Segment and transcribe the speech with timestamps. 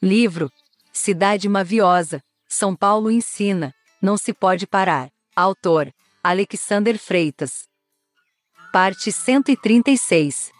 [0.00, 0.48] Livro
[0.92, 5.10] Cidade Maviosa, São Paulo ensina, não se pode parar.
[5.34, 5.92] Autor
[6.22, 7.66] Alexander Freitas.
[8.72, 10.52] Parte 136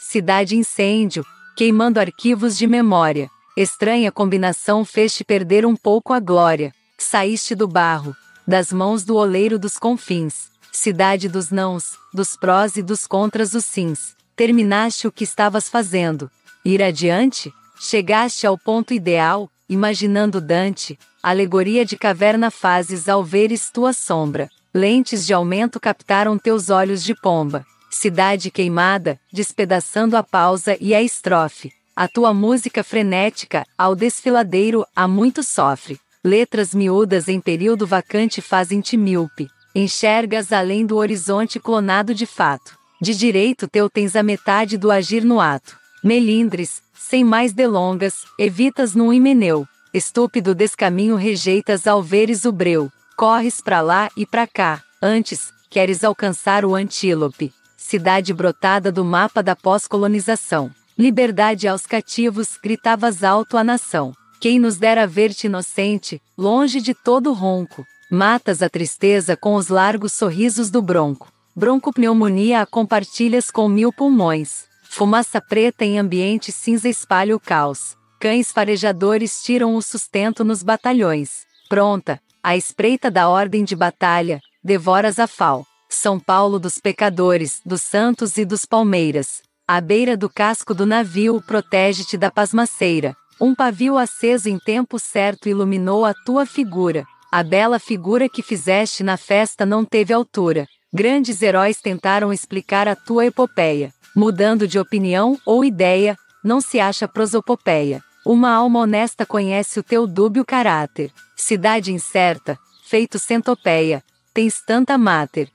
[0.00, 1.22] Cidade Incêndio,
[1.54, 3.30] queimando arquivos de memória.
[3.54, 6.72] Estranha combinação fez-te perder um pouco a glória.
[6.96, 8.16] Saíste do barro,
[8.48, 10.50] das mãos do oleiro dos confins.
[10.72, 14.16] Cidade dos nãos, dos prós e dos contras os sims.
[14.34, 16.30] Terminaste o que estavas fazendo.
[16.64, 17.52] Ir adiante?
[17.78, 24.48] Chegaste ao ponto ideal, imaginando Dante, alegoria de caverna fazes ao veres tua sombra.
[24.72, 27.66] Lentes de aumento captaram teus olhos de pomba.
[27.90, 31.70] Cidade queimada, despedaçando a pausa e a estrofe.
[31.94, 36.00] A tua música frenética, ao desfiladeiro, há muito sofre.
[36.24, 39.48] Letras miúdas em período vacante fazem-te míope.
[39.74, 42.76] Enxergas além do horizonte clonado de fato.
[43.02, 45.83] De direito teu tens a metade do agir no ato.
[46.04, 49.66] Melindres, sem mais delongas, evitas no himeneu.
[49.94, 52.92] Estúpido descaminho rejeitas ao veres o breu.
[53.16, 54.82] Corres pra lá e pra cá.
[55.00, 57.54] Antes, queres alcançar o antílope.
[57.78, 60.70] Cidade brotada do mapa da pós-colonização.
[60.98, 64.12] Liberdade aos cativos, gritavas alto a nação.
[64.38, 67.82] Quem nos dera ver-te inocente, longe de todo ronco.
[68.10, 71.32] Matas a tristeza com os largos sorrisos do bronco.
[71.56, 74.73] Broncopneumonia a compartilhas com mil pulmões.
[74.96, 77.96] Fumaça preta em ambiente cinza espalha o caos.
[78.20, 81.44] Cães farejadores tiram o sustento nos batalhões.
[81.68, 85.66] Pronta, à espreita da ordem de batalha, devoras a fal.
[85.88, 89.42] São Paulo dos pecadores, dos santos e dos palmeiras.
[89.66, 93.16] À beira do casco do navio protege-te da pasmaceira.
[93.40, 97.04] Um pavio aceso em tempo certo iluminou a tua figura.
[97.32, 100.68] A bela figura que fizeste na festa não teve altura.
[100.96, 103.92] Grandes heróis tentaram explicar a tua epopeia.
[104.14, 108.00] Mudando de opinião ou ideia, não se acha prosopopeia.
[108.24, 111.10] Uma alma honesta conhece o teu dúbio caráter.
[111.34, 115.50] Cidade incerta, feito centopeia, tens tanta máter.